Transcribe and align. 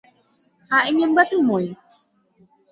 Ha 0.71 0.77
oñemyatymói. 0.89 1.65